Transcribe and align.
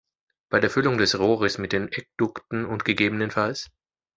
Bei 0.49 0.59
der 0.59 0.71
Füllung 0.71 0.97
des 0.97 1.19
Rohres 1.19 1.59
mit 1.59 1.73
den 1.73 1.87
Edukten 1.91 2.65
und 2.65 2.85
ggf. 2.85 3.69